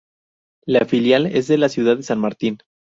La 0.65 0.85
filial 0.85 1.27
es 1.27 1.47
de 1.47 1.59
la 1.59 1.69
ciudad 1.69 1.95
de 1.97 2.01
San 2.01 2.17
Martín. 2.17 2.57